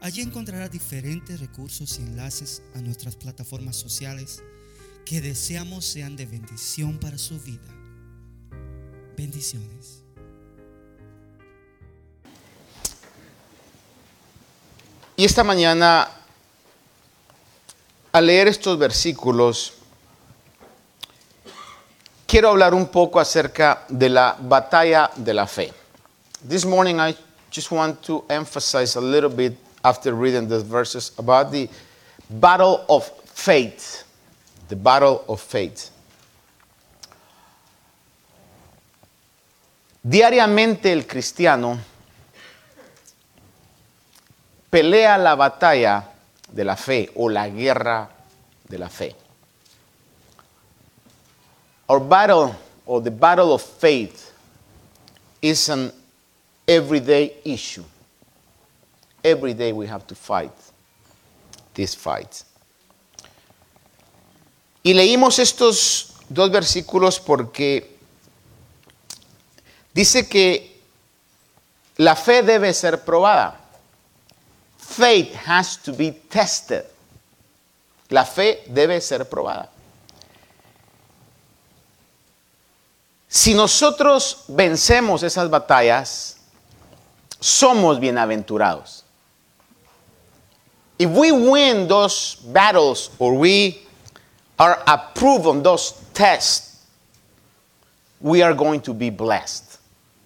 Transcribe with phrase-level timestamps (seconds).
[0.00, 4.42] Allí encontrará diferentes recursos y enlaces a nuestras plataformas sociales
[5.04, 7.68] que deseamos sean de bendición para su vida.
[9.16, 10.02] Bendiciones.
[15.16, 16.08] Y esta mañana,
[18.12, 19.72] al leer estos versículos,
[22.26, 25.72] quiero hablar un poco acerca de la batalla de la fe.
[26.46, 27.16] This morning I
[27.50, 31.68] just want to emphasize a little bit after reading the verses about the
[32.28, 34.02] battle of faith.
[34.68, 35.90] The battle of faith.
[40.02, 41.78] Diariamente el cristiano
[44.68, 46.02] pelea la batalla
[46.50, 48.08] de la fe o la guerra
[48.68, 49.14] de la fe.
[51.88, 54.32] Our battle or the battle of faith
[55.40, 55.92] is an
[56.66, 57.84] everyday issue.
[59.26, 60.52] Every day we have to fight
[61.74, 62.44] this fight.
[64.84, 67.98] Y leímos estos dos versículos porque
[69.92, 70.80] dice que
[71.96, 73.58] la fe debe ser probada.
[74.78, 76.84] Faith has to be tested.
[78.10, 79.68] La fe debe ser probada.
[83.26, 86.36] Si nosotros vencemos esas batallas,
[87.40, 89.05] somos bienaventurados.
[90.98, 93.82] If we win those battles or we
[94.58, 96.86] are approved on those tests,
[98.20, 99.78] we are going to be blessed.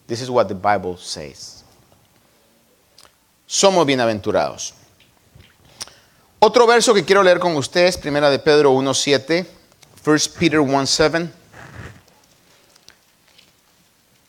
[0.07, 1.65] This is what the Bible says.
[3.49, 4.73] Somos bienaventurados.
[6.39, 9.47] Otro verso que quiero leer con ustedes, primera de Pedro 1:7,
[10.05, 11.29] 1 Peter 1:7.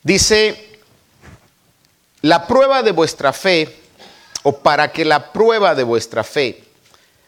[0.03, 0.79] Dice,
[2.23, 3.80] la prueba de vuestra fe
[4.43, 6.63] o para que la prueba de vuestra fe,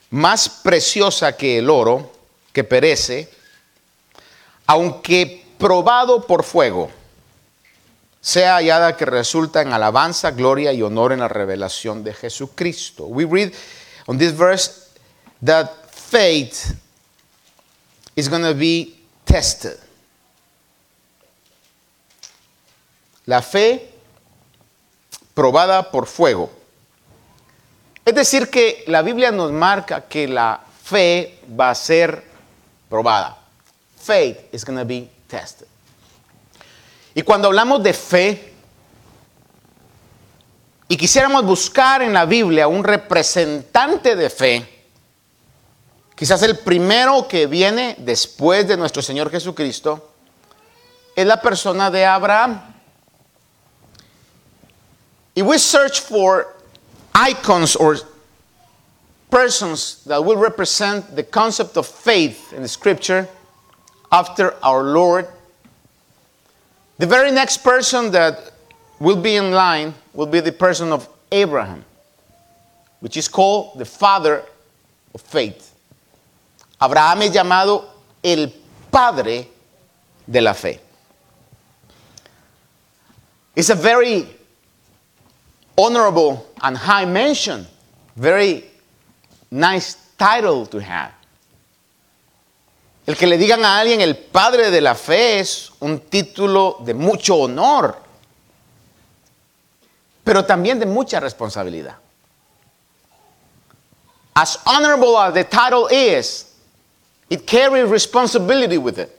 [0.09, 2.11] más preciosa que el oro,
[2.51, 3.29] que perece,
[4.67, 6.89] aunque probado por fuego,
[8.21, 13.05] sea hallada que resulta en alabanza, gloria y honor en la revelación de Jesucristo.
[13.05, 13.51] We read
[14.05, 14.87] on this verse
[15.43, 16.75] that faith
[18.15, 19.77] is going to be tested.
[23.25, 23.89] La fe
[25.33, 26.62] probada por fuego.
[28.05, 32.23] Es decir, que la Biblia nos marca que la fe va a ser
[32.89, 33.37] probada.
[33.97, 35.67] Faith is going to be tested.
[37.15, 38.53] Y cuando hablamos de fe,
[40.87, 44.85] y quisiéramos buscar en la Biblia un representante de fe,
[46.15, 50.11] quizás el primero que viene después de nuestro Señor Jesucristo,
[51.15, 52.61] es la persona de Abraham.
[55.35, 56.53] Y we search for
[57.15, 57.97] icons or
[59.29, 63.27] persons that will represent the concept of faith in the scripture
[64.11, 65.27] after our Lord.
[66.99, 68.51] The very next person that
[68.99, 71.83] will be in line will be the person of Abraham,
[72.99, 74.43] which is called the father
[75.13, 75.73] of faith.
[76.81, 77.85] Abraham es llamado
[78.23, 78.47] el
[78.91, 79.47] padre
[80.29, 80.79] de la fe.
[83.55, 84.27] It's a very
[85.77, 87.65] honorable and high mention.
[88.15, 88.65] Very
[89.51, 91.11] nice title to have.
[93.05, 96.93] El que le digan a alguien el padre de la fe es un título de
[96.93, 97.97] mucho honor,
[100.23, 101.95] pero también de mucha responsabilidad.
[104.35, 106.55] As honorable as the title is,
[107.29, 109.09] it carries responsibility with it.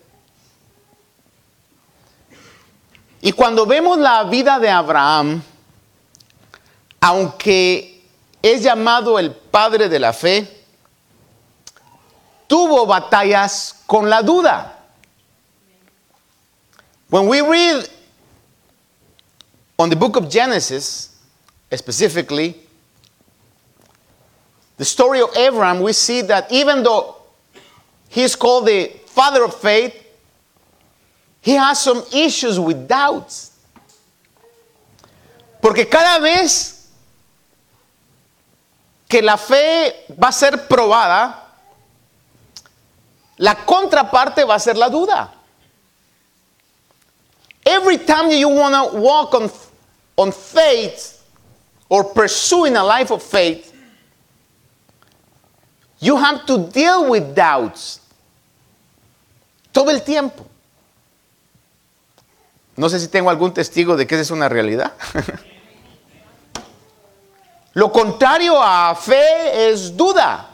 [3.21, 5.43] Y cuando vemos la vida de Abraham,
[7.05, 8.03] aunque
[8.41, 10.49] es llamado el padre de la fe,
[12.47, 14.73] tuvo batallas con la duda.
[17.11, 17.87] When we read
[19.79, 21.15] on the book of Genesis,
[21.75, 22.57] specifically,
[24.79, 27.17] the story of Abraham, we see that even though
[28.09, 29.93] he's called the father of faith,
[31.43, 33.51] he has some issues with doubts.
[35.61, 36.74] Porque cada vez
[39.09, 41.45] que la fe va a ser probada,
[43.39, 45.33] la contraparte va a ser la duda.
[47.65, 49.51] Every time you want to walk on,
[50.17, 51.23] on faith
[51.89, 53.73] or pursuing a life of faith,
[55.99, 58.01] you have to deal with doubts.
[59.73, 60.47] Todo el tiempo.
[62.77, 64.93] No sé si tengo algún testigo de que esa es una realidad.
[67.75, 70.49] Lo contrario a fe es duda.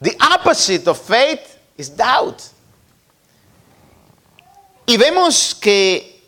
[0.00, 1.40] The opposite of faith
[1.76, 2.40] is doubt.
[4.86, 6.22] Y vemos que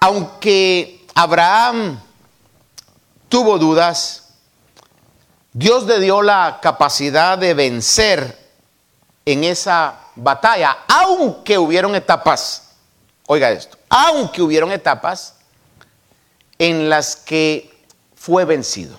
[0.00, 2.00] aunque Abraham
[3.28, 4.28] tuvo dudas,
[5.52, 8.38] Dios le dio la capacidad de vencer
[9.24, 12.72] en esa batalla, aunque hubieron etapas,
[13.26, 15.34] oiga esto, aunque hubieron etapas
[16.58, 17.84] en las que
[18.14, 18.98] fue vencido.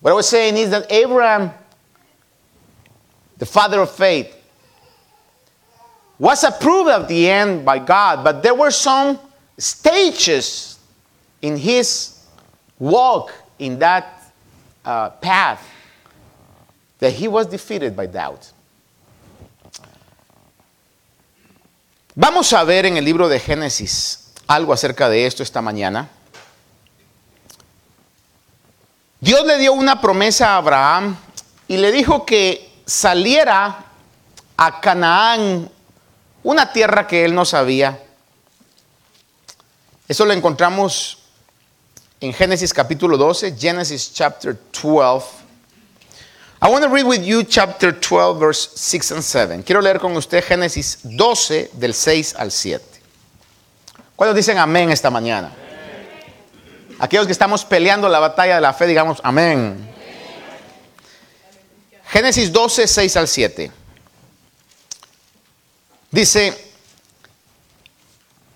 [0.00, 1.50] What I was saying is that Abraham,
[3.36, 4.34] the father of faith,
[6.18, 9.18] was approved at the end by God, but there were some
[9.56, 10.78] stages
[11.42, 12.24] in his
[12.78, 14.32] walk in that
[14.84, 15.64] uh, path
[16.98, 18.52] that he was defeated by doubt.
[22.16, 26.08] Vamos a ver en el libro de Génesis algo acerca de esto esta mañana.
[29.20, 31.16] Dios le dio una promesa a Abraham
[31.66, 33.84] y le dijo que saliera
[34.56, 35.68] a Canaán,
[36.44, 38.00] una tierra que él no sabía.
[40.06, 41.18] Eso lo encontramos
[42.20, 45.26] en Génesis capítulo 12, Genesis chapter 12.
[46.62, 49.62] I want to read with you chapter 12, verse 6 and 7.
[49.64, 52.84] Quiero leer con usted Génesis 12, del 6 al 7.
[54.16, 55.52] ¿Cuántos dicen amén esta mañana?
[56.98, 59.88] Aquellos que estamos peleando la batalla de la fe, digamos amén.
[62.06, 63.72] Génesis 12, 6 al 7.
[66.10, 66.72] Dice,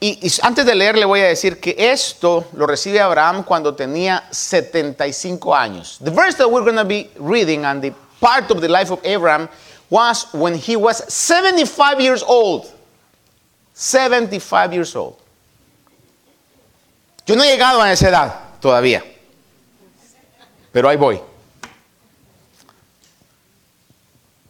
[0.00, 3.75] y, y antes de leer le voy a decir que esto lo recibe Abraham cuando
[3.75, 5.99] tenía 75 años.
[6.03, 8.99] The verse that we're going to be reading and the part of the life of
[9.05, 9.49] Abraham
[9.91, 12.67] was when he was 75 years old.
[13.75, 15.22] 75 years old.
[17.27, 19.05] Yo no he llegado a esa edad todavía,
[20.73, 21.21] pero ahí voy.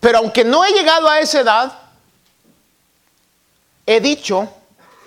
[0.00, 1.78] Pero aunque no he llegado a esa edad,
[3.86, 4.48] he dicho,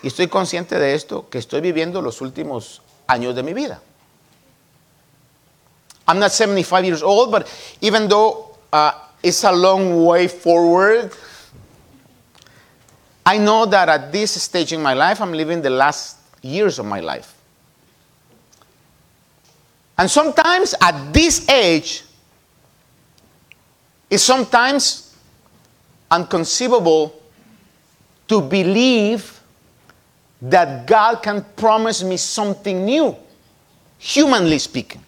[0.01, 3.81] y estoy consciente de esto, que estoy viviendo los últimos años de mi vida.
[6.07, 7.47] I'm not 75 years old, but
[7.81, 8.91] even though uh,
[9.23, 11.11] it's a long way forward,
[13.25, 16.85] I know that at this stage in my life, I'm living the last years of
[16.85, 17.34] my life.
[19.97, 22.03] And sometimes at this age,
[24.09, 25.15] it's sometimes
[26.11, 27.13] unconceivable
[28.27, 29.39] to believe
[30.41, 33.15] that God can promise me something new,
[33.97, 35.01] humanly speaking.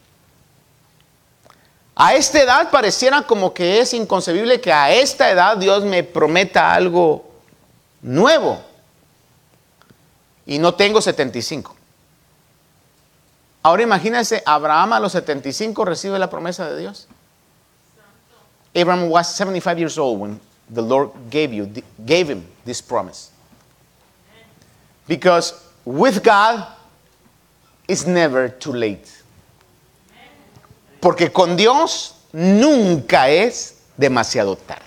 [1.96, 6.74] A esta edad pareciera como que es inconcebible que a esta edad Dios me prometa
[6.74, 7.26] algo
[8.02, 8.62] nuevo.
[10.46, 11.77] Y no tengo 75.
[13.68, 17.06] Ahora imagínense, Abraham a los 75 recibe la promesa de Dios.
[18.74, 20.40] Abraham was 75 years old when
[20.74, 21.70] the Lord gave, you,
[22.06, 23.30] gave him this promise.
[25.06, 25.54] Because
[25.84, 26.66] with God,
[27.90, 29.12] it's never too late.
[31.02, 34.86] Porque con Dios nunca es demasiado tarde.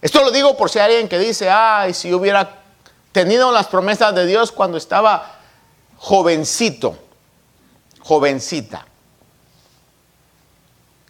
[0.00, 2.62] Esto lo digo por si hay alguien que dice, ay, si hubiera
[3.10, 5.34] tenido las promesas de Dios cuando estaba
[5.96, 7.07] jovencito,
[8.08, 8.86] jovencita.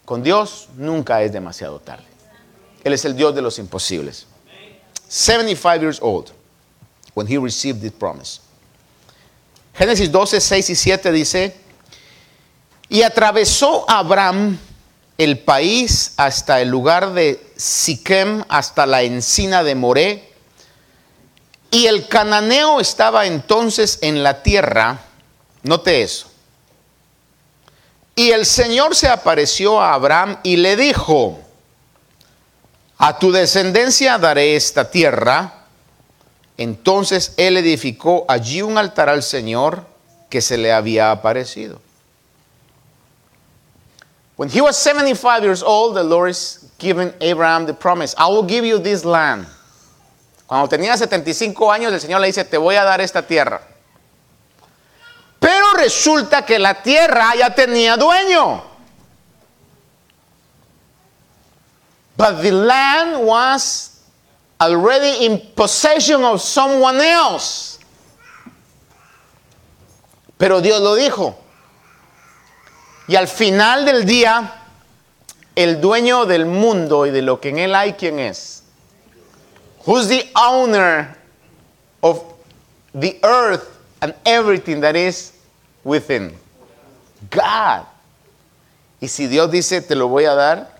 [0.05, 2.07] Con Dios nunca es demasiado tarde.
[2.83, 4.26] Él es el Dios de los imposibles.
[5.09, 6.33] 75 years old
[7.14, 8.40] when he received this promise.
[9.75, 11.57] Génesis 12, 6 y 7 dice,
[12.88, 14.59] y atravesó Abraham
[15.19, 20.33] el país hasta el lugar de Siquem, hasta la encina de Moré,
[21.71, 25.00] y el cananeo estaba entonces en la tierra,
[25.62, 26.28] note eso.
[28.18, 31.38] Y el Señor se apareció a Abraham y le dijo,
[32.98, 35.66] a tu descendencia daré esta tierra.
[36.56, 39.87] Entonces él edificó allí un altar al Señor
[40.28, 41.80] que se le había aparecido.
[44.37, 48.44] When he was 75 years old, the Lord is giving Abraham the promise, I will
[48.44, 49.46] give you this land.
[50.48, 53.60] Cuando tenía 75 años, el Señor le dice, te voy a dar esta tierra.
[55.78, 58.64] Resulta que la tierra ya tenía dueño.
[62.16, 64.00] But the land was
[64.61, 67.78] already in possession of someone else.
[70.37, 71.37] Pero Dios lo dijo.
[73.06, 74.52] Y al final del día,
[75.54, 78.64] el dueño del mundo y de lo que en él hay, ¿quién es?
[79.87, 81.16] Who's the owner
[82.02, 82.20] of
[82.94, 85.38] the earth and everything that is
[85.88, 86.38] within?
[87.30, 87.85] God.
[89.00, 90.76] Y si Dios dice, te lo voy a dar,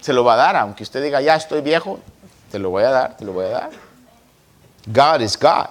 [0.00, 2.00] se lo va a dar, aunque usted diga, ya estoy viejo,
[2.50, 3.70] te lo voy a dar, te lo voy a dar.
[4.86, 5.66] God is God.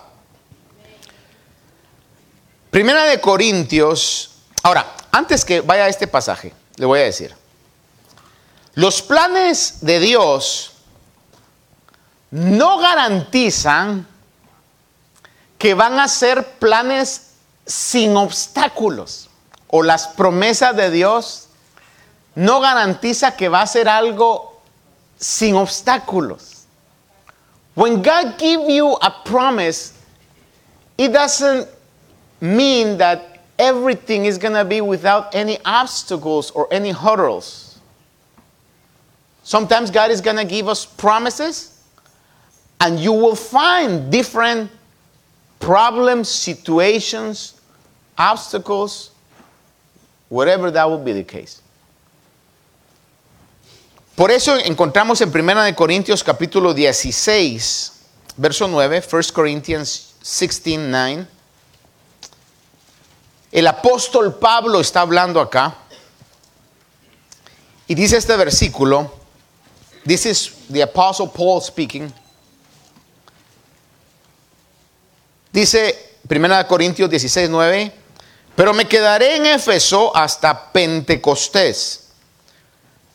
[2.69, 4.35] Primera de Corintios.
[4.61, 7.33] Ahora, antes que vaya a este pasaje, le voy a decir.
[8.75, 10.73] Los planes de Dios
[12.31, 14.07] no garantizan
[15.57, 17.28] que van a ser planes
[17.69, 19.27] sin obstáculos.
[19.71, 21.47] O las promesas de Dios
[22.35, 24.61] no garantiza que va a ser algo
[25.17, 26.63] sin obstáculos.
[27.75, 29.93] When God gives you a promise,
[30.97, 31.67] it doesn't
[32.41, 37.77] mean that everything is going to be without any obstacles or any hurdles.
[39.43, 41.81] Sometimes God is going to give us promises,
[42.81, 44.71] and you will find different
[45.59, 47.58] problems, situations,
[48.19, 49.11] obstacles,
[50.27, 51.61] whatever that will be the case.
[54.15, 57.93] Por eso encontramos en 1 de Corintios capítulo 16,
[58.35, 61.27] verso 9, 1 Corinthians 16, 9.
[63.53, 65.73] El apóstol Pablo está hablando acá
[67.87, 69.09] y dice este versículo,
[70.05, 72.13] this is the apostle Paul speaking.
[75.53, 77.98] Dice 1 Corintios 16, 9,
[78.59, 82.09] pero me quedaré en Éfeso hasta Pentecostés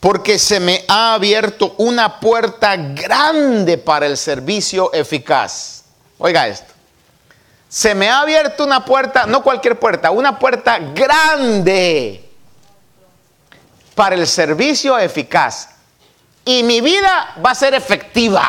[0.00, 5.84] porque se me ha abierto una puerta grande para el servicio eficaz.
[6.16, 6.72] Oiga esto.
[7.68, 12.26] Se me ha abierto una puerta, no cualquier puerta, una puerta grande
[13.94, 15.68] para el servicio eficaz.
[16.46, 18.48] Y mi vida va a ser efectiva.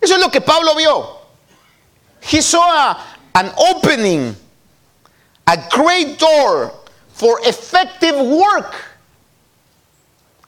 [0.00, 1.20] Eso es lo que Pablo vio.
[2.28, 2.96] He saw
[3.34, 4.41] an opening,
[5.46, 6.72] a great door
[7.12, 8.74] for effective work.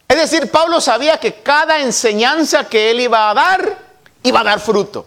[0.08, 3.78] Es decir, Pablo sabía que cada enseñanza que él iba a dar
[4.22, 5.06] iba a dar fruto.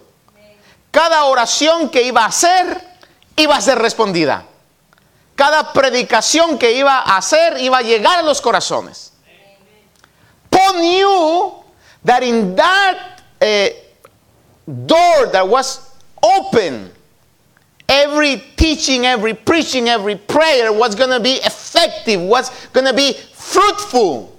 [0.92, 2.82] Cada oración que iba a hacer
[3.36, 4.46] iba a ser respondida.
[5.36, 9.14] Cada predicación que iba a hacer iba a llegar a los corazones.
[10.50, 11.54] Paul knew
[12.04, 13.70] that in that uh,
[14.66, 15.92] door that was
[16.24, 16.92] open,
[17.88, 23.14] every teaching, every preaching, every prayer was going to be effective, was going to be
[23.34, 24.38] fruitful.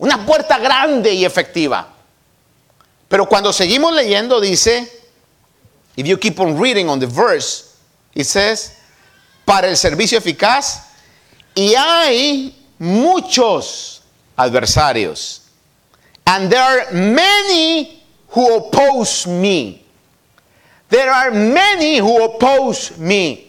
[0.00, 1.86] Una puerta grande y efectiva.
[3.08, 4.88] Pero cuando seguimos leyendo dice,
[5.96, 7.78] if you keep on reading on the verse,
[8.14, 8.78] it says,
[9.46, 10.86] para el servicio eficaz,
[11.54, 14.00] y hay muchos
[14.36, 15.40] adversarios.
[16.26, 19.81] And there are many who oppose me.
[20.92, 23.48] There are many who oppose me.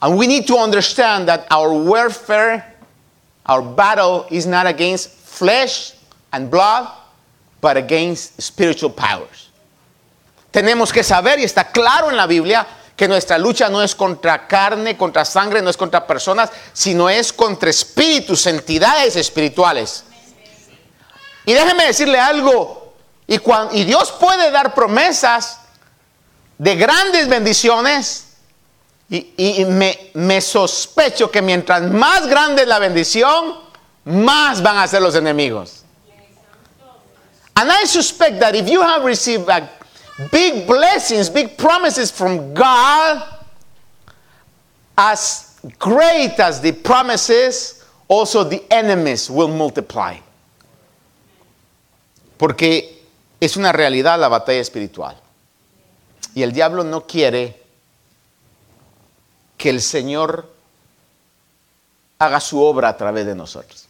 [0.00, 2.74] And we need to understand that our warfare
[3.46, 5.92] Our battle is not against flesh
[6.32, 6.88] and blood,
[7.60, 9.50] but against spiritual powers.
[10.50, 14.46] Tenemos que saber, y está claro en la Biblia, que nuestra lucha no es contra
[14.46, 20.04] carne, contra sangre, no es contra personas, sino es contra espíritus, entidades espirituales.
[21.44, 22.94] Y déjeme decirle algo,
[23.26, 23.40] y,
[23.72, 25.58] y Dios puede dar promesas
[26.58, 28.24] de grandes bendiciones,
[29.10, 29.64] y,
[30.14, 33.56] me, sospecho que mientras más grande es la bendición,
[34.04, 35.84] más van a ser los enemigos.
[37.56, 39.48] And I suspect that if you have received
[40.32, 43.22] big blessings, big promises from God,
[44.96, 50.16] as great as the promises, also the enemies will multiply.
[52.36, 53.02] Porque
[53.40, 55.14] es una realidad la batalla espiritual.
[56.34, 57.62] Y el diablo no quiere
[59.56, 60.50] que el Señor
[62.18, 63.86] haga su obra a través de nosotros.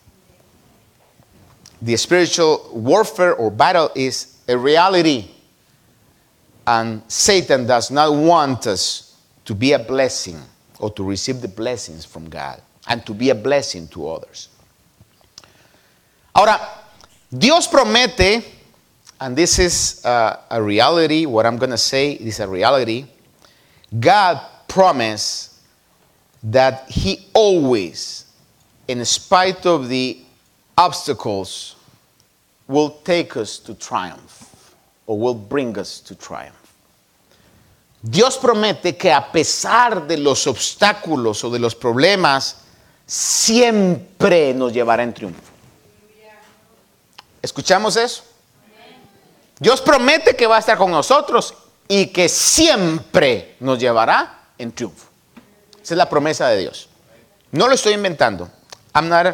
[1.81, 5.31] The spiritual warfare or battle is a reality,
[6.67, 10.41] and Satan does not want us to be a blessing
[10.79, 14.49] or to receive the blessings from God and to be a blessing to others.
[16.35, 16.59] Ahora,
[17.31, 18.43] Dios promete,
[19.25, 23.07] and this is a reality, what I'm going to say is a reality
[23.99, 24.39] God
[24.69, 25.61] promised
[26.43, 28.27] that He always,
[28.87, 30.21] in spite of the
[30.77, 31.77] obstacles,
[32.69, 34.75] will take us to triumph
[35.07, 36.61] or will bring us to triumph.
[38.03, 42.57] Dios promete que a pesar de los obstáculos o de los problemas,
[43.07, 45.51] siempre nos llevará en triunfo.
[47.41, 48.34] ¿Escuchamos eso?
[49.65, 51.55] Dios promete que va a estar con nosotros
[51.89, 55.07] y que siempre nos llevará en triunfo.
[55.83, 56.91] Esa es la promesa de Dios.
[57.51, 58.51] No lo estoy inventando.
[58.95, 59.27] I'm not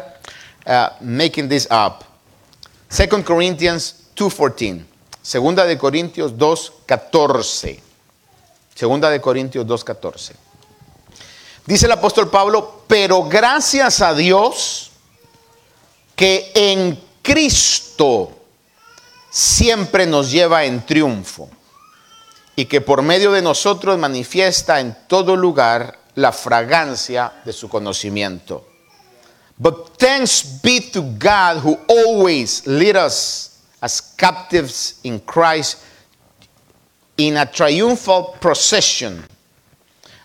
[0.65, 2.05] uh, making this up.
[2.89, 4.85] 2 Corinthians 2.14.
[5.21, 7.81] Segunda de Corintios 2.14.
[8.73, 10.31] Segunda de Corintios 2.14.
[11.65, 14.91] Dice el apóstol Pablo, pero gracias a Dios
[16.15, 18.40] que en Cristo
[19.31, 21.49] siempre nos lleva en triunfo
[22.55, 28.65] y que por medio de nosotros manifiesta en todo lugar la fragancia de su conocimiento.
[29.57, 35.77] But thanks be to God who always lead us as captives in Christ
[37.17, 39.23] in a triumphal procession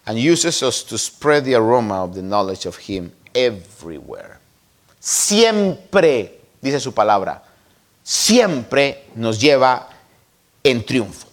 [0.06, 4.40] and uses us to spread the aroma of the knowledge of Him everywhere.
[4.98, 7.45] Siempre, dice su palabra,
[8.06, 9.88] siempre nos lleva
[10.62, 11.26] en triunfo.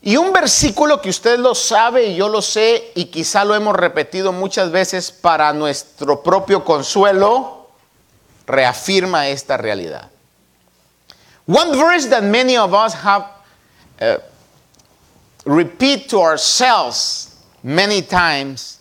[0.00, 3.74] Y un versículo que usted lo sabe y yo lo sé y quizá lo hemos
[3.74, 7.68] repetido muchas veces para nuestro propio consuelo,
[8.46, 10.08] reafirma esta realidad.
[11.48, 13.24] One verse that many of us have
[14.00, 14.18] uh,
[15.44, 18.78] repeat to ourselves many times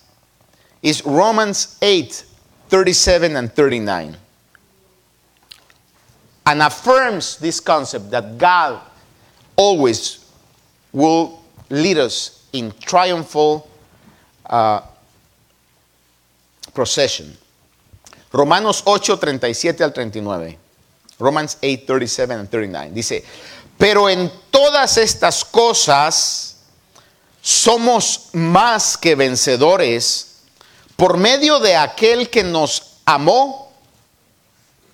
[0.84, 2.24] is Romans 8,
[2.70, 4.18] 37 and 39.
[6.46, 8.80] And affirms this concept that God
[9.56, 10.26] always
[10.92, 13.68] will lead us in triumphal
[14.46, 14.82] uh,
[16.74, 17.36] procession.
[18.32, 20.58] Romanos 8, 37 al 39.
[21.20, 22.92] Romans 8, 37 and 39.
[22.94, 23.24] Dice,
[23.78, 26.58] pero en todas estas cosas
[27.42, 30.42] somos más que vencedores
[30.96, 33.65] por medio de aquel que nos amó,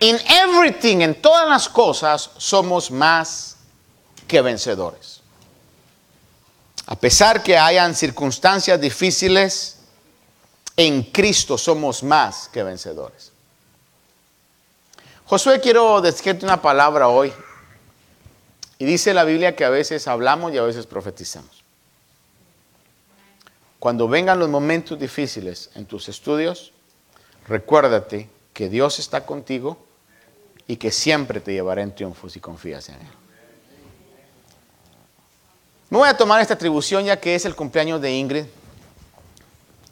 [0.00, 3.56] In everything, en todas las cosas, somos más
[4.26, 5.20] que vencedores.
[6.86, 9.78] A pesar que hayan circunstancias difíciles,
[10.76, 13.32] en Cristo somos más que vencedores.
[15.24, 17.32] Josué, quiero decirte una palabra hoy.
[18.78, 21.62] Y dice la Biblia que a veces hablamos y a veces profetizamos.
[23.78, 26.72] Cuando vengan los momentos difíciles en tus estudios,
[27.46, 29.76] recuérdate que Dios está contigo
[30.66, 33.08] y que siempre te llevará en triunfo si confías en Él.
[35.90, 38.46] Me voy a tomar esta atribución ya que es el cumpleaños de Ingrid.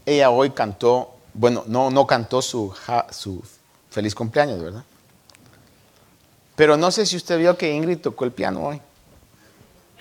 [0.07, 2.75] Ella hoy cantó, bueno, no, no cantó su,
[3.11, 3.43] su
[3.91, 4.85] feliz cumpleaños, ¿verdad?
[6.57, 8.81] Pero no sé si usted vio que Ingrid tocó el piano hoy.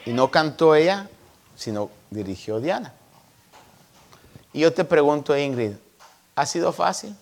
[0.06, 1.10] Y no cantó ella,
[1.56, 2.93] sino dirigió Diana.
[4.54, 5.74] Y yo te pregunto, Ingrid,
[6.36, 7.15] ¿ha sido fácil?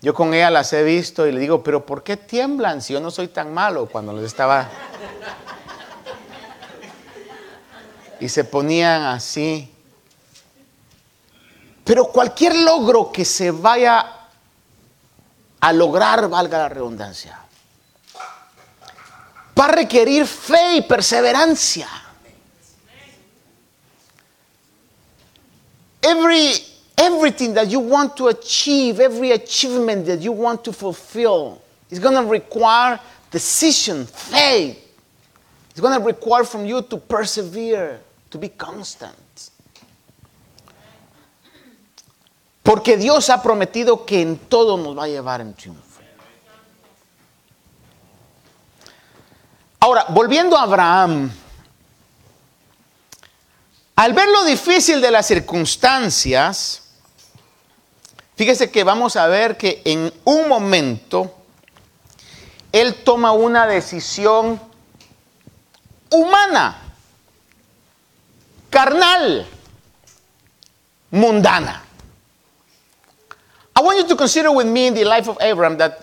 [0.00, 3.00] Yo con ella las he visto y le digo, pero ¿por qué tiemblan si yo
[3.00, 4.68] no soy tan malo cuando les estaba...
[8.20, 9.72] Y se ponían así.
[11.84, 14.18] Pero cualquier logro que se vaya
[15.60, 17.38] a lograr, valga la redundancia,
[19.58, 21.88] va a requerir fe y perseverancia.
[26.00, 31.98] Every, everything that you want to achieve, every achievement that you want to fulfill, is
[31.98, 34.84] going to require decision, faith.
[35.70, 39.14] It's going to require from you to persevere, to be constant.
[42.62, 45.88] Porque Dios ha prometido que en todo nos va a llevar en triunfo.
[49.80, 51.30] Ahora, volviendo a Abraham,
[53.94, 56.87] al ver lo difícil de las circunstancias,
[58.38, 61.34] fíjese que vamos a ver que en un momento
[62.72, 64.58] él toma una decisión
[66.10, 66.80] humana,
[68.70, 69.46] carnal.
[71.10, 71.82] mundana.
[73.74, 76.02] I want you to consider with me in the life of Abraham that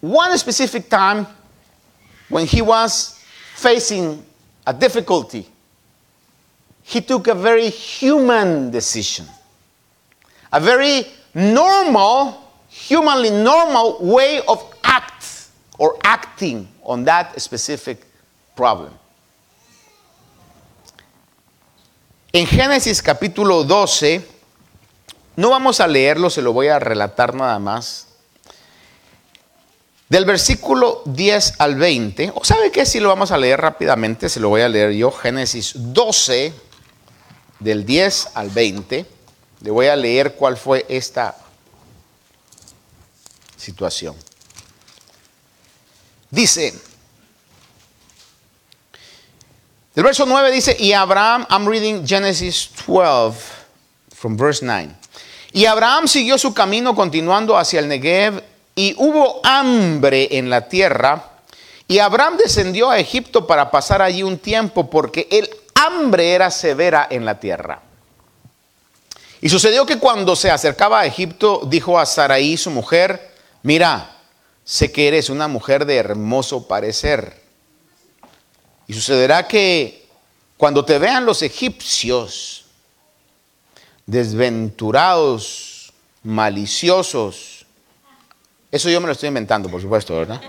[0.00, 1.26] one specific time
[2.28, 3.22] when he was
[3.54, 4.24] facing
[4.66, 5.46] a difficulty,
[6.82, 9.26] he took a very human decision,
[10.52, 12.38] a very normal,
[12.88, 15.24] humanly normal way of act
[15.78, 18.04] or acting on that specific
[18.54, 18.92] problem.
[22.32, 24.24] En Génesis capítulo 12,
[25.36, 28.06] no vamos a leerlo, se lo voy a relatar nada más.
[30.08, 34.40] Del versículo 10 al 20, o sabe qué, si lo vamos a leer rápidamente, se
[34.40, 36.52] lo voy a leer yo, Génesis 12,
[37.60, 39.06] del 10 al 20,
[39.60, 41.36] le voy a leer cuál fue esta
[43.56, 44.16] situación.
[46.30, 46.72] Dice,
[49.94, 53.38] el verso 9 dice, y Abraham, I'm reading Genesis 12
[54.14, 54.94] from verse 9.
[55.52, 58.42] Y Abraham siguió su camino continuando hacia el Negev
[58.76, 61.24] y hubo hambre en la tierra.
[61.88, 67.08] Y Abraham descendió a Egipto para pasar allí un tiempo porque el hambre era severa
[67.10, 67.82] en la tierra.
[69.40, 74.16] Y sucedió que cuando se acercaba a Egipto, dijo a Saraí, su mujer, mira,
[74.64, 77.40] sé que eres una mujer de hermoso parecer.
[78.86, 80.06] Y sucederá que
[80.56, 82.66] cuando te vean los egipcios,
[84.04, 87.64] desventurados, maliciosos,
[88.70, 90.40] eso yo me lo estoy inventando, por supuesto, ¿verdad?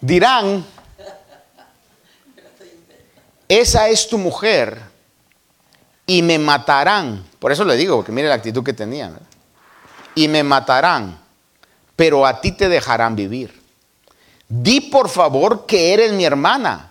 [0.00, 0.64] Dirán,
[3.46, 4.89] esa es tu mujer
[6.10, 7.24] y me matarán.
[7.38, 9.16] Por eso le digo, porque mire la actitud que tenían.
[10.16, 11.20] Y me matarán,
[11.94, 13.62] pero a ti te dejarán vivir.
[14.48, 16.90] Di por favor que eres mi hermana,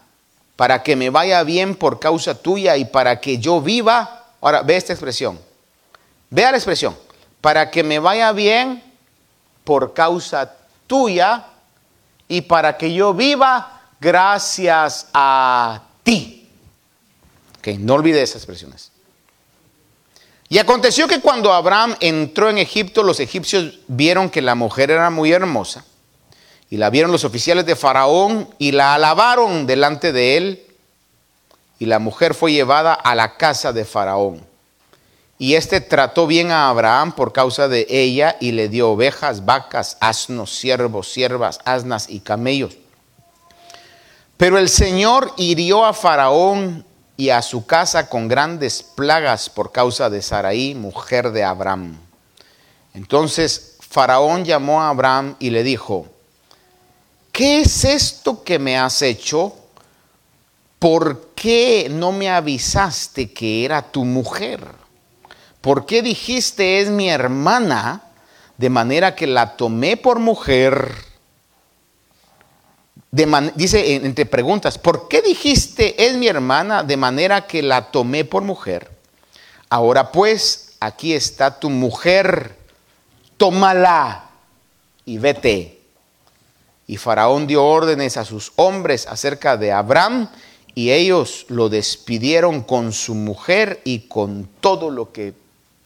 [0.55, 4.23] para que me vaya bien por causa tuya y para que yo viva.
[4.39, 5.37] Ahora, ve esta expresión.
[6.29, 6.95] Vea la expresión.
[7.41, 8.81] Para que me vaya bien
[9.65, 10.55] por causa
[10.87, 11.45] tuya
[12.29, 16.49] y para que yo viva gracias a ti.
[17.57, 18.88] Ok, no olvide esas expresiones.
[20.51, 25.11] Y aconteció que cuando Abraham entró en Egipto, los egipcios vieron que la mujer era
[25.11, 25.85] muy hermosa.
[26.71, 30.67] Y la vieron los oficiales de Faraón y la alabaron delante de él.
[31.77, 34.43] Y la mujer fue llevada a la casa de Faraón.
[35.37, 39.97] Y éste trató bien a Abraham por causa de ella y le dio ovejas, vacas,
[40.01, 42.75] asnos, siervos, siervas, asnas y camellos.
[44.35, 46.85] Pero el Señor hirió a Faraón
[47.19, 51.99] y a su casa con grandes plagas por causa de Saraí, mujer de Abraham.
[52.93, 56.07] Entonces Faraón llamó a Abraham y le dijo,
[57.33, 59.53] ¿qué es esto que me has hecho?
[60.79, 64.65] ¿Por qué no me avisaste que era tu mujer?
[65.59, 68.01] ¿Por qué dijiste es mi hermana?
[68.57, 71.08] De manera que la tomé por mujer
[73.11, 78.43] dice entre preguntas, ¿por qué dijiste es mi hermana de manera que la tomé por
[78.43, 78.89] mujer?
[79.69, 82.55] Ahora pues, aquí está tu mujer,
[83.37, 84.29] tómala
[85.05, 85.79] y vete.
[86.87, 90.29] Y Faraón dio órdenes a sus hombres acerca de Abraham
[90.73, 95.33] y ellos lo despidieron con su mujer y con todo lo que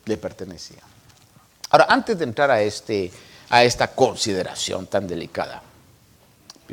[0.05, 0.81] le pertenecía.
[1.69, 3.11] Ahora, antes de entrar a, este,
[3.49, 5.61] a esta consideración tan delicada,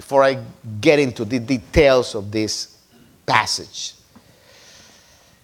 [0.01, 0.39] before I
[0.81, 2.79] get into the details of this
[3.27, 3.95] passage,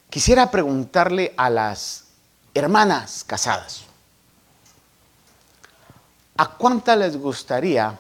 [0.09, 2.05] quisiera preguntarle a las
[2.55, 3.85] hermanas casadas,
[6.39, 7.99] ¿a cuántas les gustaría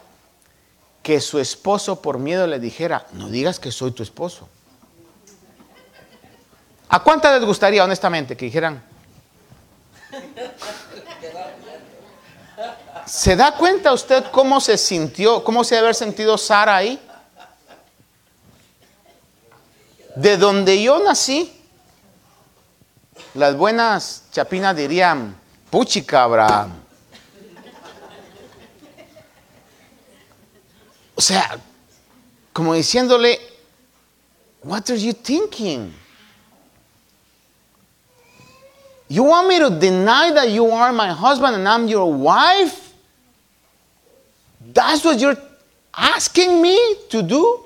[1.02, 4.48] que su esposo por miedo le dijera, no digas que soy tu esposo?
[6.88, 8.82] ¿A cuántas les gustaría honestamente que dijeran,
[13.06, 17.00] ¿Se da cuenta usted cómo se sintió, cómo se debe haber sentido Sara ahí?
[20.16, 21.52] De donde yo nací,
[23.34, 25.38] las buenas chapinas dirían,
[25.70, 26.66] puchi cabra.
[31.14, 31.58] O sea,
[32.52, 33.38] como diciéndole,
[34.64, 35.94] what are you thinking?
[39.08, 42.85] You want me to deny that you are my husband and I'm your wife?
[44.76, 45.38] That's what you're
[45.92, 46.76] asking me
[47.08, 47.62] to do.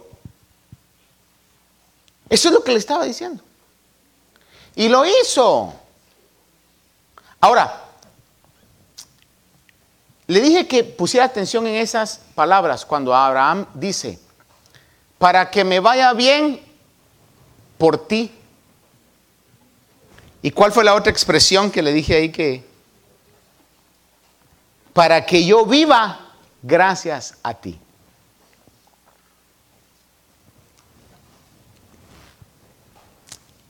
[2.29, 3.42] Eso es lo que le estaba diciendo.
[4.77, 5.75] Y lo hizo.
[7.40, 7.83] Ahora,
[10.29, 14.20] le dije que pusiera atención en esas palabras cuando Abraham dice,
[15.18, 16.61] para que me vaya bien
[17.77, 18.31] por ti
[20.42, 22.64] ¿Y cuál fue la otra expresión que le dije ahí que
[24.92, 26.29] para que yo viva
[26.62, 27.79] gracias a ti?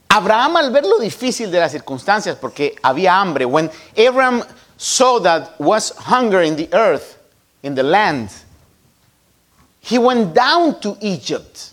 [0.09, 4.43] Abraham al ver lo difícil de las circunstancias, porque había hambre, when Abraham
[4.75, 7.17] saw that was hunger in the earth,
[7.63, 8.29] in the land,
[9.79, 11.71] he went down to Egypt.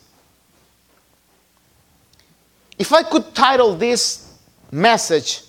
[2.79, 4.33] If I could title this
[4.71, 5.43] message,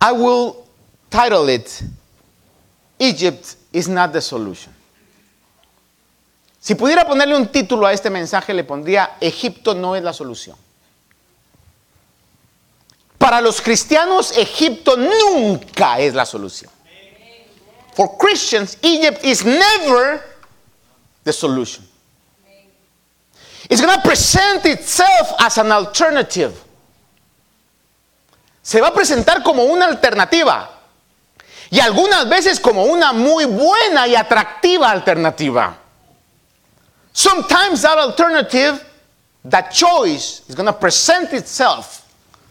[0.00, 0.66] I will
[1.08, 1.82] title it
[3.00, 4.72] Egypt is not the solution.
[6.60, 10.56] Si pudiera ponerle un título a este mensaje, le pondría Egipto no es la solución.
[13.16, 16.70] Para los cristianos, Egipto nunca es la solución.
[17.94, 20.22] For Christians, Egypt is never
[21.24, 21.86] the solution.
[23.70, 26.52] It's going to present itself as an alternative.
[28.62, 30.79] Se va a presentar como una alternativa.
[31.70, 35.76] Y algunas veces como una muy buena y atractiva alternativa.
[37.12, 38.84] Sometimes that alternative,
[39.44, 42.08] that choice, is going to present itself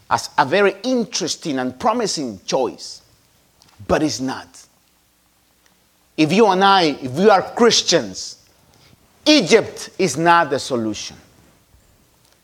[0.10, 3.02] as a very interesting and promising choice,
[3.88, 4.48] but it's not.
[6.18, 8.38] If you and I, if we are Christians,
[9.26, 11.16] Egypt is not the solution.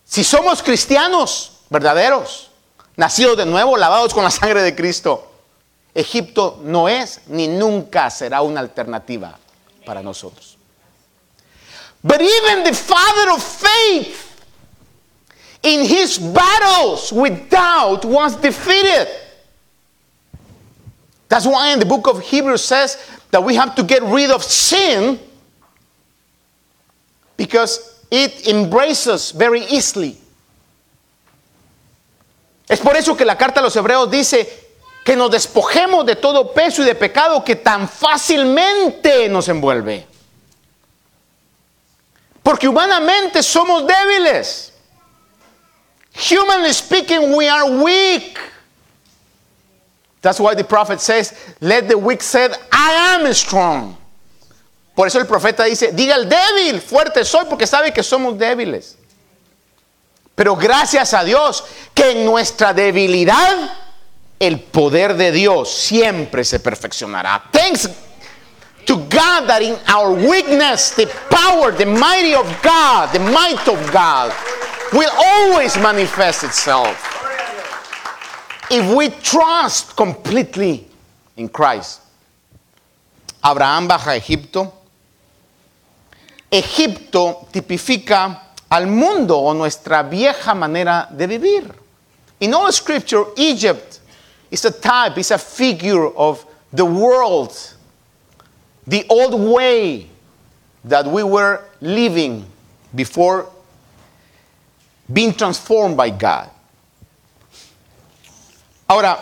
[0.05, 2.49] Si somos cristianos verdaderos,
[2.97, 5.34] nacidos de nuevo, lavados con la sangre de Cristo,
[5.95, 9.39] Egipto no es ni nunca será una alternativa
[9.85, 10.57] para nosotros.
[12.03, 14.45] But even the father of faith
[15.63, 19.07] in his battles with doubt was defeated.
[21.29, 22.97] That's why in the book of Hebrews says
[23.31, 25.17] that we have to get rid of sin
[27.37, 30.17] because it embraces very easily.
[32.67, 34.64] Es por eso que la carta a los hebreos dice
[35.05, 40.07] que nos despojemos de todo peso y de pecado que tan fácilmente nos envuelve.
[42.41, 44.73] Porque humanamente somos débiles.
[46.15, 48.39] Humanly speaking, we are weak.
[50.21, 53.95] That's why the prophet says, Let the weak say, I am strong.
[54.95, 58.97] Por eso el profeta dice, diga el débil, fuerte soy, porque sabe que somos débiles.
[60.33, 61.63] Pero gracias a Dios
[61.93, 63.84] que en nuestra debilidad
[64.39, 67.43] el poder de Dios siempre se perfeccionará.
[67.51, 67.89] Thanks
[68.85, 73.91] to God that in our weakness, the power, the mighty of God, the might of
[73.91, 74.33] God
[74.93, 77.11] will always manifest itself.
[78.69, 80.87] If we trust completely
[81.35, 82.01] in Christ.
[83.43, 84.73] Abraham baja a Egipto.
[86.49, 91.73] Egipto tipifica al mundo o nuestra vieja manera de vivir.
[92.39, 93.99] In all scripture, Egypt
[94.51, 97.73] is a type, it's a figure of the world,
[98.85, 100.07] the old way
[100.83, 102.45] that we were living
[102.93, 103.47] before
[105.11, 106.49] being transformed by God.
[108.87, 109.17] Ahora,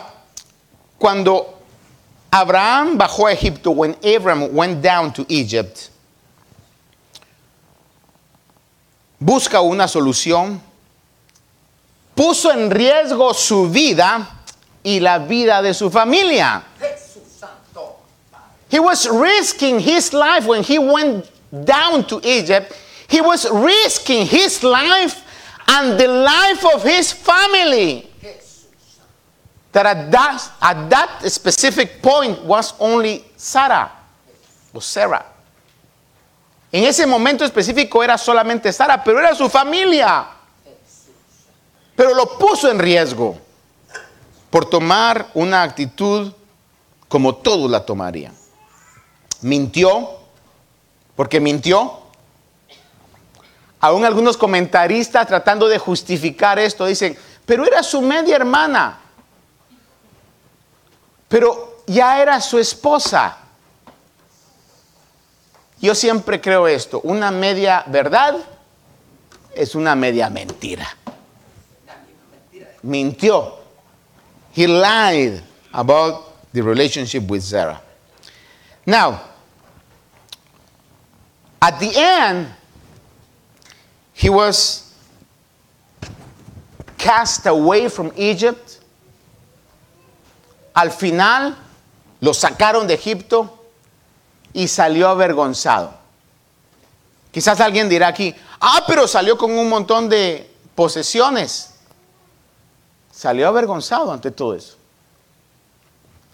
[0.98, 1.54] cuando
[2.32, 5.90] Abraham bajó a Egipto, when Abraham went down to Egypt,
[9.18, 10.60] busca una solución,
[12.14, 14.33] puso en riesgo su vida
[14.84, 16.62] y la vida de su familia.
[18.70, 21.30] He was risking his life when he went
[21.64, 22.72] down to Egypt.
[23.08, 25.22] He was risking his life
[25.68, 28.10] and the life of his family.
[29.72, 33.90] That at that, at that specific point was only Sarah
[34.74, 35.24] o Sarah.
[36.72, 40.26] En ese momento específico era solamente Sara, pero era su familia.
[41.94, 43.38] Pero lo puso en riesgo
[44.54, 46.32] por tomar una actitud
[47.08, 48.32] como todos la tomarían.
[49.40, 50.10] Mintió,
[51.16, 52.02] porque mintió.
[53.80, 59.00] Aún algunos comentaristas tratando de justificar esto dicen, pero era su media hermana.
[61.26, 63.36] Pero ya era su esposa.
[65.80, 68.36] Yo siempre creo esto, una media verdad
[69.52, 70.96] es una media mentira.
[72.82, 73.63] Mintió.
[74.54, 77.82] He lied about the relationship with Sarah.
[78.86, 79.20] Now,
[81.60, 82.46] at the end,
[84.12, 84.94] he was
[86.96, 88.78] cast away from Egypt.
[90.76, 91.56] Al final,
[92.20, 93.58] lo sacaron de Egipto
[94.52, 95.94] y salió avergonzado.
[97.32, 101.73] Quizás alguien dirá aquí, ah, pero salió con un montón de posesiones.
[103.14, 104.76] Salió avergonzado ante todo eso.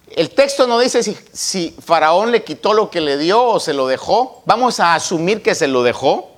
[0.08, 3.72] El texto no dice si, si, Faraón le quitó lo que le dio o se
[3.72, 4.42] lo dejó.
[4.44, 6.30] Vamos a asumir que se lo dejó.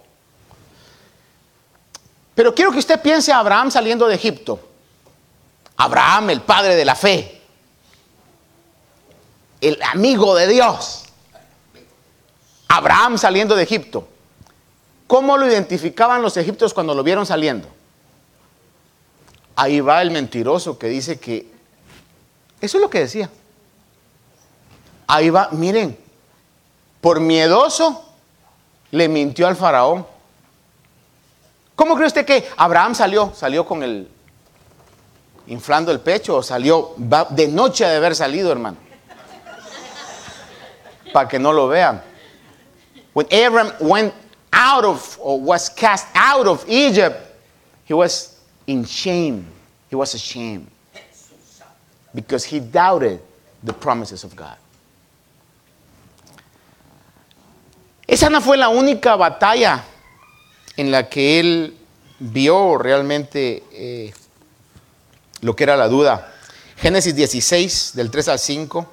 [2.34, 4.60] Pero quiero que usted piense a Abraham saliendo de Egipto.
[5.76, 7.40] Abraham, el padre de la fe.
[9.60, 11.04] El amigo de Dios.
[12.68, 14.06] Abraham saliendo de Egipto.
[15.06, 17.68] ¿Cómo lo identificaban los egipcios cuando lo vieron saliendo?
[19.56, 21.50] Ahí va el mentiroso que dice que...
[22.60, 23.28] Eso es lo que decía.
[25.06, 25.98] Ahí va, miren,
[27.00, 28.04] por miedoso
[28.92, 30.06] le mintió al faraón.
[31.74, 33.32] ¿Cómo cree usted que Abraham salió?
[33.34, 34.08] ¿Salió con el
[35.48, 38.76] inflando el pecho o salió de noche de haber salido, hermano?
[41.12, 42.02] Para que no lo vean.
[43.12, 44.14] When Abraham went
[44.52, 47.16] out of or was cast out of Egypt,
[47.84, 48.31] he was
[48.66, 49.46] in shame.
[49.90, 50.68] He was ashamed
[52.14, 53.20] because he doubted
[53.62, 54.56] the promises of God.
[58.06, 59.84] Esa no fue la única batalla
[60.76, 61.76] en la que él
[62.18, 64.12] vio realmente eh,
[65.40, 66.32] lo que era la duda.
[66.76, 68.86] Génesis 16, del 3 al 5.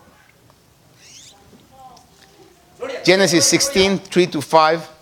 [3.04, 4.99] Genesis 16, 3 to 5.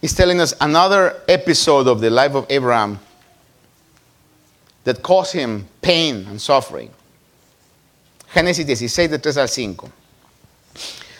[0.00, 3.00] He's telling us another episode of the life of Abraham
[4.84, 6.90] that caused him pain and suffering.
[8.32, 9.90] Génesis 16, de 3 al 5.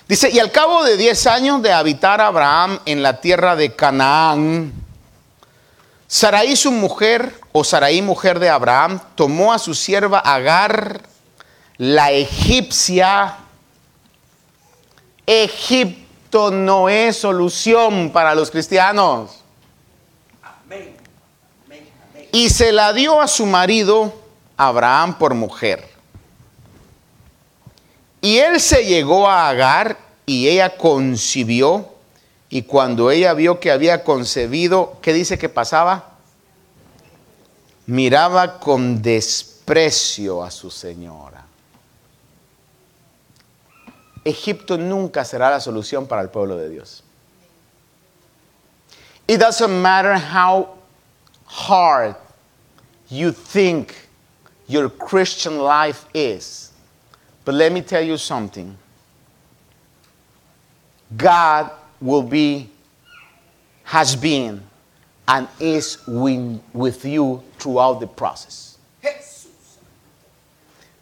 [0.06, 4.72] Dice, y al cabo de 10 años de habitar Abraham en la tierra de Canaán,
[6.06, 11.02] Saraí su mujer, o Saraí mujer de Abraham, tomó a su sierva Agar,
[11.76, 13.36] la egipcia.
[16.28, 19.42] Egipto no es solución para los cristianos.
[22.32, 24.12] Y se la dio a su marido
[24.58, 25.88] Abraham por mujer.
[28.20, 31.88] Y él se llegó a Agar y ella concibió.
[32.50, 36.10] Y cuando ella vio que había concebido, ¿qué dice que pasaba?
[37.86, 41.47] Miraba con desprecio a su señora.
[44.24, 47.02] Egipto nunca será la solución para el pueblo de Dios.
[49.26, 50.78] It doesn't matter how
[51.44, 52.16] hard
[53.08, 54.08] you think
[54.66, 56.72] your Christian life is.
[57.44, 58.76] But let me tell you something
[61.16, 62.70] God will be,
[63.84, 64.62] has been,
[65.26, 68.77] and is with you throughout the process.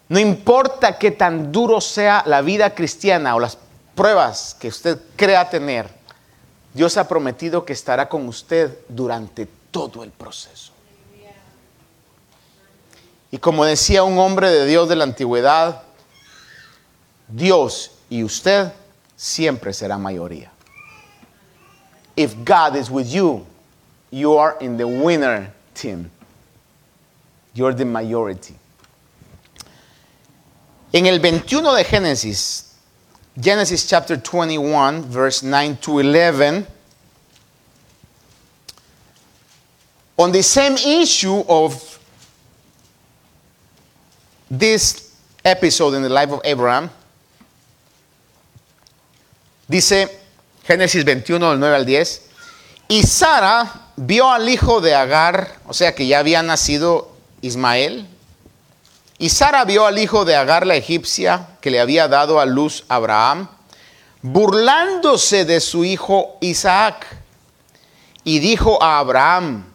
[0.09, 3.57] No importa qué tan duro sea la vida cristiana o las
[3.95, 5.89] pruebas que usted crea tener,
[6.73, 10.71] Dios ha prometido que estará con usted durante todo el proceso.
[13.31, 15.83] Y como decía un hombre de Dios de la antigüedad,
[17.27, 18.71] Dios y usted
[19.17, 20.51] siempre será mayoría.
[22.15, 23.45] If God is with you,
[24.11, 26.09] you are in the winner team.
[27.53, 28.55] You're the majority.
[30.93, 32.65] En el 21 de Génesis,
[33.39, 36.65] Genesis chapter 21, verse 9 to 11,
[40.17, 41.99] on the same issue of
[44.49, 46.89] this episode in the life of Abraham,
[49.67, 50.09] Dice
[50.65, 52.21] Génesis 21, del 9 al 10.
[52.87, 58.07] Y Sara vio al hijo de Agar, o sea que ya había nacido Ismael.
[59.17, 62.85] Y Sara vio al hijo de Agar, la egipcia, que le había dado a luz
[62.87, 63.47] a Abraham,
[64.21, 67.05] burlándose de su hijo Isaac.
[68.23, 69.65] Y dijo a Abraham,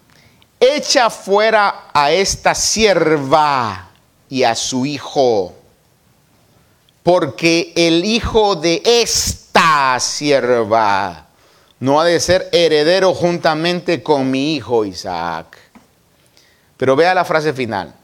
[0.61, 3.89] echa fuera a esta sierva
[4.29, 5.55] y a su hijo,
[7.03, 9.53] porque el hijo de este
[9.99, 11.27] sierva
[11.81, 15.59] no ha de ser heredero juntamente con mi hijo Isaac.
[16.77, 17.95] Pero vea la frase final.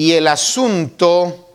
[0.00, 1.50] Y el asunto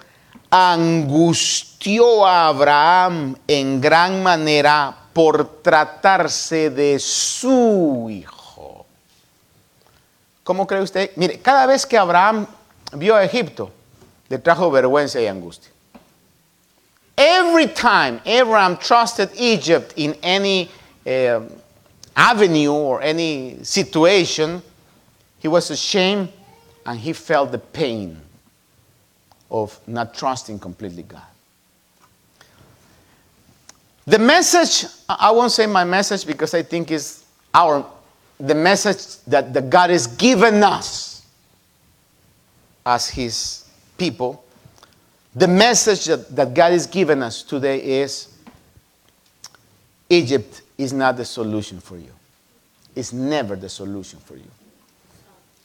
[0.50, 8.86] angustió a Abraham en gran manera por tratarse de su hijo.
[10.44, 11.12] ¿Cómo cree usted?
[11.16, 12.46] Mire, cada vez que Abraham
[12.92, 13.72] vio a Egipto,
[14.28, 15.72] le trajo vergüenza y angustia.
[17.16, 20.70] Every time Abraham trusted Egypt in any
[21.06, 21.40] uh,
[22.14, 24.62] avenue or any situation,
[25.40, 26.28] he was ashamed
[26.86, 28.20] and he felt the pain
[29.54, 31.22] of not trusting completely God.
[34.06, 37.24] The message, I won't say my message because I think is
[37.54, 37.86] our
[38.40, 41.26] the message that, that God has given us
[42.86, 43.66] as His
[43.98, 44.44] people,
[45.36, 48.28] the message that, that God has given us today is
[50.10, 52.12] Egypt is not the solution for you.
[52.96, 54.52] It's never the solution for you.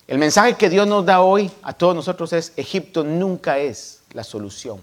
[0.08, 4.24] El mensaje que Dios nos da hoy a todos nosotros es, Egipto nunca es la
[4.24, 4.80] solución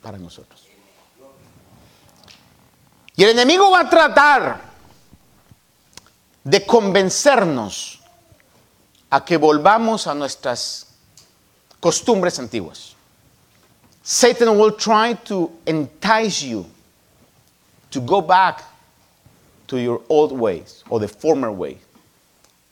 [0.00, 0.66] para nosotros.
[3.14, 4.60] Y el enemigo va a tratar
[6.42, 8.00] de convencernos
[9.10, 10.86] a que volvamos a nuestras
[11.78, 12.94] costumbres antiguas.
[14.02, 16.64] Satan will try to entice you
[17.90, 18.62] to go back
[19.66, 21.78] to your old ways or the former way,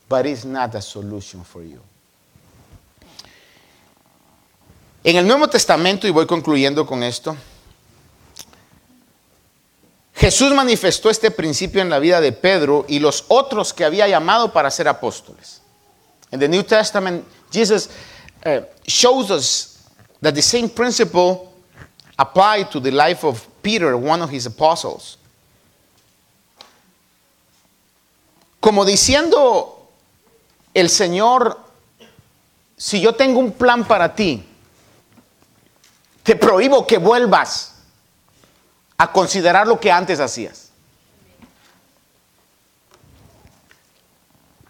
[0.09, 1.81] but it's not a solution for you.
[5.03, 7.37] En el Nuevo Testamento, y voy concluyendo con esto,
[10.15, 14.53] Jesús manifestó este principio en la vida de Pedro y los otros que había llamado
[14.53, 15.61] para ser apóstoles.
[16.33, 17.91] In the New Testament, Jesus
[18.47, 19.91] uh, shows us
[20.23, 21.53] that the same principle
[22.19, 25.19] applied to the life of Peter, one of his apostles.
[28.61, 29.74] Como diciendo
[30.75, 31.59] el Señor,
[32.77, 34.45] si yo tengo un plan para ti,
[36.25, 37.75] te prohíbo que vuelvas
[38.97, 40.70] a considerar lo que antes hacías.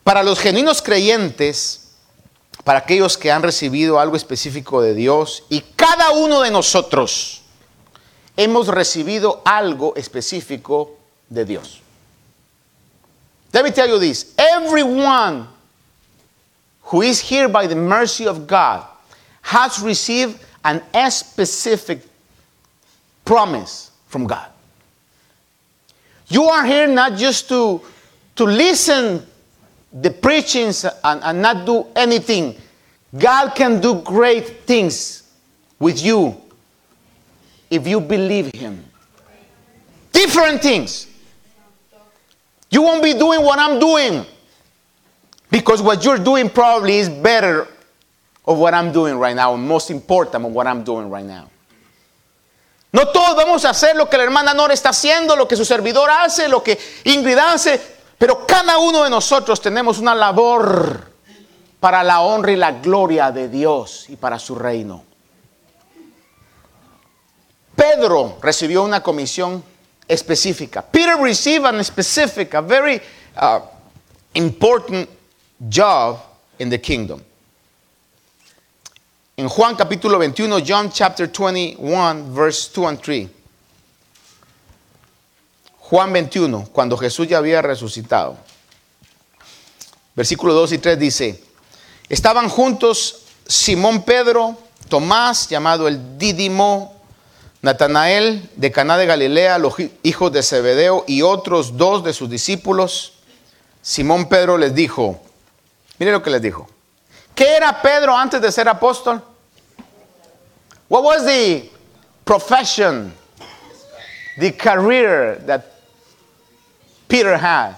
[0.03, 1.93] Para los genuinos creyentes,
[2.63, 7.43] para aquellos que han recibido algo específico de Dios, y cada uno de nosotros
[8.37, 10.97] hemos recibido algo específico
[11.29, 11.81] de Dios.
[13.53, 15.54] Let me tell you this everyone
[16.85, 18.87] who is here by the mercy of God
[19.43, 22.01] has received an specific
[23.25, 24.49] promise from God.
[26.29, 27.81] You are here not just to,
[28.37, 29.25] to listen
[29.93, 32.57] the preachings and, and not do anything.
[33.17, 35.23] God can do great things
[35.79, 36.41] with you
[37.71, 38.85] if you believe Him.
[40.13, 41.07] Different things.
[42.71, 44.25] You won't be doing what I'm doing
[45.51, 47.69] because what you're doing probably is better
[48.45, 51.49] of what I'm doing right now, and most important of what I'm doing right now.
[52.93, 55.65] No todos vamos a hacer lo que la hermana Nora está haciendo, lo que su
[55.65, 57.81] servidor hace, lo que Ingrid hace,
[58.17, 61.11] pero cada uno de nosotros tenemos una labor
[61.81, 65.05] para la honra y la gloria de Dios y para su reino.
[67.75, 69.65] Pedro recibió una comisión
[70.07, 70.83] específica.
[70.83, 73.01] Peter received a specific, a very
[73.37, 73.59] uh,
[74.35, 75.09] important
[75.69, 76.19] job
[76.59, 77.23] in the kingdom.
[79.37, 83.29] En Juan capítulo 21, John chapter 21, verse 2 and 3.
[85.91, 88.37] Juan 21, cuando Jesús ya había resucitado.
[90.15, 91.45] Versículo 2 y 3 dice,
[92.09, 94.57] estaban juntos Simón Pedro,
[94.89, 96.95] Tomás, llamado el Dídimo,
[97.63, 103.15] Natanael de Caná de Galilea, los hijos de Zebedeo y otros dos de sus discípulos.
[103.83, 105.21] Simón Pedro les dijo,
[105.99, 106.69] mire lo que les dijo.
[107.35, 109.23] ¿Qué era Pedro antes de ser apóstol?
[110.89, 111.71] What was the
[112.25, 113.13] profession,
[114.39, 115.65] the career that
[117.09, 117.75] Peter had?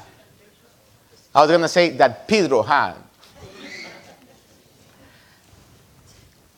[1.34, 2.94] I was going to say that Pedro had.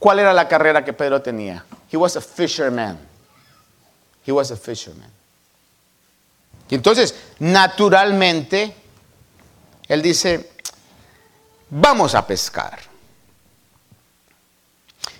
[0.00, 1.62] ¿Cuál era la carrera que Pedro tenía?
[1.88, 2.98] He was a fisherman.
[4.22, 5.10] He was a fisherman.
[6.70, 8.74] Y entonces, naturalmente,
[9.88, 10.50] él dice,
[11.70, 12.78] vamos a pescar.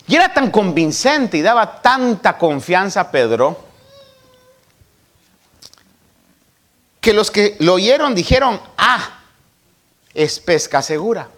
[0.07, 3.65] Y era tan convincente y daba tanta confianza a Pedro
[7.01, 9.21] que los que lo oyeron dijeron, ah,
[10.15, 11.29] es pesca segura.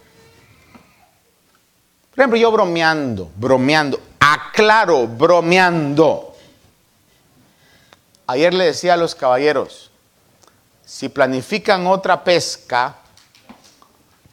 [2.11, 6.37] Por ejemplo, yo bromeando, bromeando, aclaro, bromeando.
[8.27, 9.91] Ayer le decía a los caballeros,
[10.85, 12.97] si planifican otra pesca,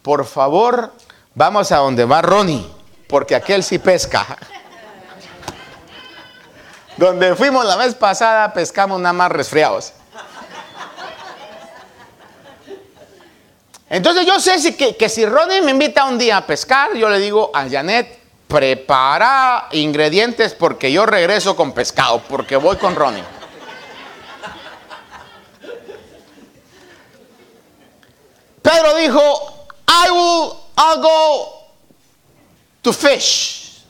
[0.08, 0.94] por favor,
[1.34, 2.66] vamos a donde va Ronnie,
[3.08, 4.38] porque aquel sí pesca.
[6.96, 9.92] Donde fuimos la vez pasada, pescamos nada más resfriados.
[13.90, 17.10] Entonces yo sé si, que, que si Ronnie me invita un día a pescar, yo
[17.10, 23.24] le digo a Janet, prepara ingredientes porque yo regreso con pescado, porque voy con Ronnie.
[28.62, 29.57] Pedro dijo,
[29.88, 31.62] I will, I'll go
[32.82, 33.82] to fish.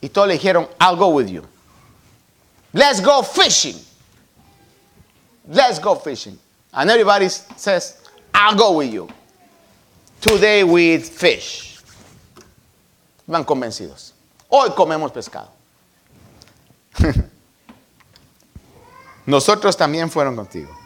[0.00, 1.44] Y todos le dijeron, I'll go with you.
[2.72, 3.74] Let's go fishing.
[5.48, 6.38] Let's go fishing.
[6.72, 8.00] And everybody says,
[8.32, 9.08] I'll go with you.
[10.20, 11.80] Today we eat fish.
[13.26, 14.12] Van convencidos.
[14.48, 15.48] Hoy comemos pescado.
[19.26, 20.76] Nosotros también fueron contigo.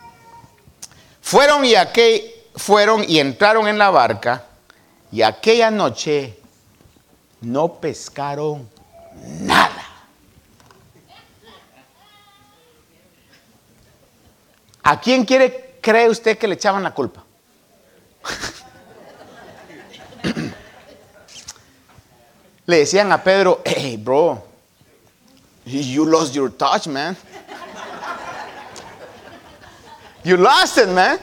[1.20, 4.45] Fueron y aquel, fueron y entraron en la barca
[5.11, 6.39] y aquella noche
[7.41, 8.69] no pescaron
[9.41, 9.83] nada.
[14.83, 17.25] ¿A quién quiere, cree usted que le echaban la culpa?
[22.67, 24.45] le decían a Pedro, hey, bro,
[25.65, 27.17] you lost your touch, man.
[30.23, 31.19] You lost it, man.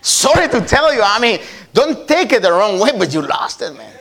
[0.00, 1.02] Sorry to tell you.
[1.02, 1.40] I mean,
[1.72, 3.92] don't take it the wrong way, but you lost it, man.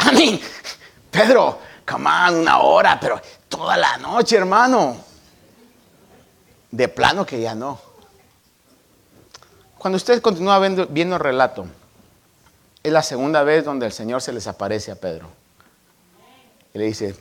[0.00, 0.40] I mean,
[1.10, 5.04] Pedro, come on, una hora, pero toda la noche, hermano.
[6.70, 7.80] De plano que ya no.
[9.78, 11.66] Cuando usted continúa viendo, el relato,
[12.82, 15.28] es la segunda vez donde el Señor se les aparece a Pedro.
[16.74, 17.14] Y le dice,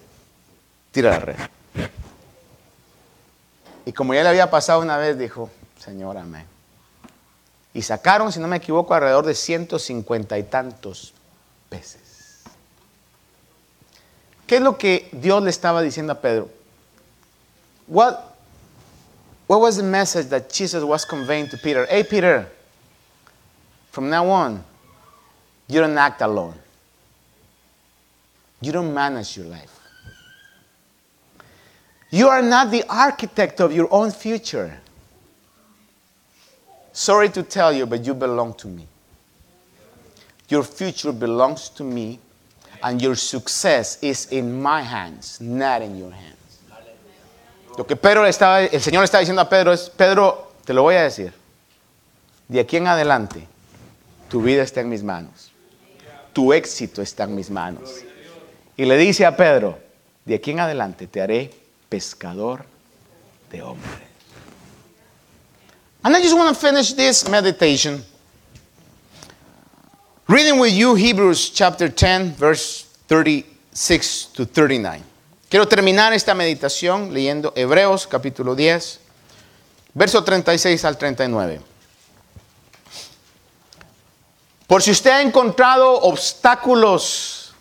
[0.91, 1.35] tira la red.
[3.85, 6.56] Y como ya le había pasado una vez, dijo, Señor, amén.
[7.77, 11.13] Y sacaron, si no me equivoco, alrededor de 150 y tantos
[11.69, 12.41] peces.
[14.47, 16.49] ¿Qué es lo que Dios le estaba diciendo a Pedro?
[17.85, 18.15] What,
[19.45, 21.85] what was the message that Jesus was conveying to Peter?
[21.85, 22.51] Hey, Peter,
[23.91, 24.63] from now on,
[25.67, 26.55] you don't act alone.
[28.59, 29.79] You don't manage your life.
[32.09, 34.81] You are not the architect of your own future.
[36.97, 38.87] Sorry to tell you, but you belong to me.
[40.49, 42.19] Your future belongs to me,
[42.81, 46.59] and your success is in my hands, not in your hands.
[47.77, 50.95] Lo que Pedro estaba, el Señor está diciendo a Pedro es, Pedro, te lo voy
[50.95, 51.31] a decir,
[52.47, 53.47] de aquí en adelante,
[54.27, 55.51] tu vida está en mis manos,
[56.33, 57.91] tu éxito está en mis manos.
[58.75, 59.77] Y le dice a Pedro,
[60.25, 61.53] de aquí en adelante te haré
[61.89, 62.65] pescador
[63.51, 64.06] de hombres.
[66.07, 68.01] And I just want to finish this meditation
[70.25, 75.03] reading with you Hebrews chapter 10, verse 36 to 39.
[75.49, 79.01] Quiero terminar esta meditación leyendo Hebreos capítulo 10,
[79.93, 81.59] verso 36 al 39.
[84.65, 87.53] Por si usted ha encontrado obstáculos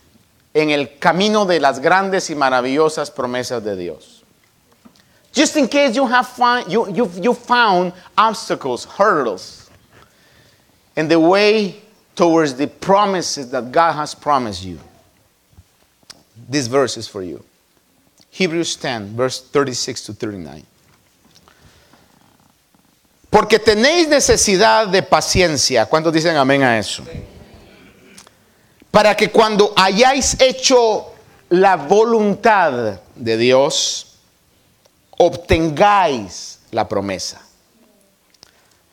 [0.55, 4.23] en el camino de las grandes y maravillosas promesas de Dios.
[5.37, 9.69] Just in case you have find, you, found obstacles, hurdles
[10.97, 11.77] in the way
[12.15, 14.81] towards the promises that God has promised you.
[16.49, 17.45] This verse is for you.
[18.31, 20.65] Hebrews 10, verse 36 to 39.
[23.31, 25.85] Porque tenéis necesidad de paciencia.
[25.85, 27.05] ¿Cuántos dicen amén a eso?
[28.91, 31.13] Para que cuando hayáis hecho
[31.51, 34.06] la voluntad de Dios,
[35.19, 37.43] obtengáis la promesa.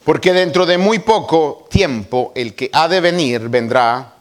[0.03, 4.13] Porque dentro de muy poco tiempo el que ha de venir vendrá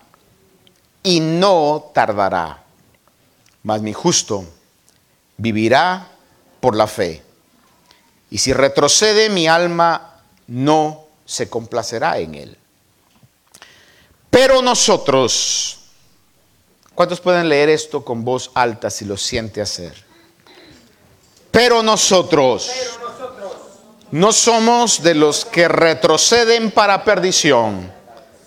[1.03, 2.62] y no tardará.
[3.64, 4.44] Mas mi justo
[5.36, 6.09] vivirá
[6.61, 7.22] por la fe.
[8.30, 12.57] Y si retrocede mi alma no se complacerá en él.
[14.30, 15.80] Pero nosotros,
[16.94, 20.11] ¿cuántos pueden leer esto con voz alta si lo siente hacer?
[21.53, 22.72] Pero nosotros
[24.11, 27.92] no somos de los que retroceden para perdición,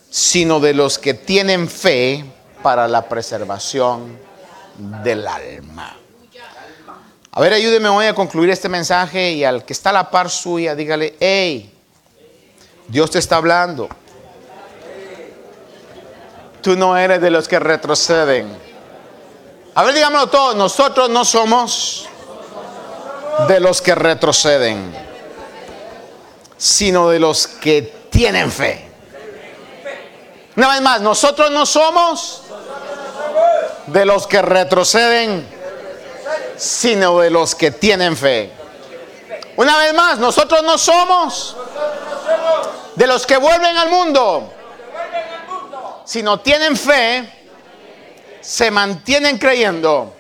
[0.10, 2.26] sino de los que tienen fe
[2.64, 4.20] para la preservación
[5.04, 5.96] del alma.
[7.32, 10.30] A ver, ayúdeme hoy a concluir este mensaje y al que está a la par
[10.32, 11.72] suya, dígale, hey,
[12.88, 13.88] Dios te está hablando.
[16.62, 18.48] Tú no eres de los que retroceden.
[19.76, 22.08] A ver, dígamelo todos, nosotros no somos
[23.48, 24.94] de los que retroceden,
[26.58, 28.86] sino de los que tienen fe.
[30.56, 32.44] Una vez más, nosotros no somos
[33.88, 35.48] de los que retroceden,
[36.56, 38.52] sino de los que tienen fe.
[39.58, 41.56] Una vez más, nosotros no somos
[42.96, 44.52] de los que vuelven al mundo,
[46.06, 47.30] sino tienen fe,
[48.40, 50.14] se mantienen creyendo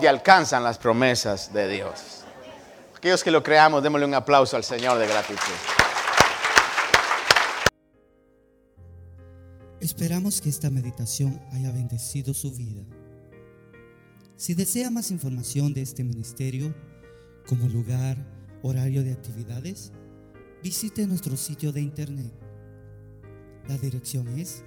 [0.00, 2.24] y alcanzan las promesas de Dios.
[2.96, 5.38] Aquellos que lo creamos, démosle un aplauso al Señor de gratitud.
[9.80, 12.82] Esperamos que esta meditación haya bendecido su vida.
[14.36, 16.74] Si desea más información de este ministerio,
[17.46, 18.16] como lugar,
[18.62, 19.92] horario de actividades,
[20.62, 22.32] visite nuestro sitio de internet.
[23.68, 24.64] La dirección es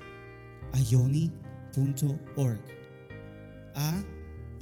[0.90, 2.62] ioni.org.
[3.76, 4.04] A